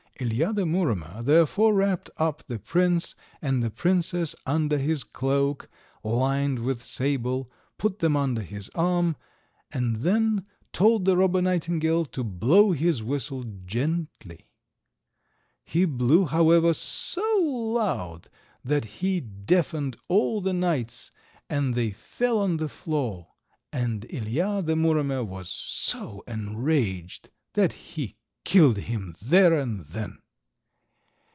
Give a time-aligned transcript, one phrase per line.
[0.19, 5.67] Ilija, the Muromer, therefore wrapped up the prince and the princess under his cloak,
[6.03, 9.15] lined with sable, put them under his arm,
[9.71, 14.45] and then told the Robber Nightingale to blow his whistle gently.
[15.63, 18.29] He blew, however, so loud
[18.63, 21.09] that he deafened all the knights
[21.49, 23.29] and they fell on the floor,
[23.73, 30.17] and Ilija, the Muromer, was so enraged that he killed him there and then.